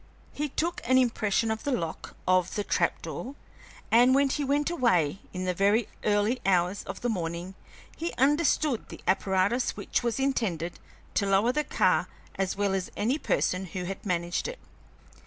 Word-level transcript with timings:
He 0.33 0.49
took 0.49 0.81
an 0.83 0.97
impression 0.97 1.51
of 1.51 1.63
the 1.63 1.69
lock 1.71 2.15
of 2.27 2.55
the 2.55 2.63
trap 2.63 3.03
door, 3.03 3.35
and 3.91 4.15
when 4.15 4.29
he 4.29 4.43
went 4.43 4.71
away 4.71 5.19
in 5.31 5.45
the 5.45 5.53
very 5.53 5.87
early 6.03 6.41
hours 6.43 6.81
of 6.85 7.01
the 7.01 7.07
morning 7.07 7.53
he 7.95 8.11
understood 8.13 8.89
the 8.89 9.01
apparatus 9.07 9.77
which 9.77 10.01
was 10.01 10.19
intended 10.19 10.79
to 11.13 11.27
lower 11.27 11.51
the 11.51 11.63
car 11.63 12.07
as 12.33 12.55
well 12.55 12.73
as 12.73 12.89
any 12.97 13.19
person 13.19 13.65
who 13.65 13.83
had 13.83 14.03
managed 14.03 14.47
it. 14.47 14.57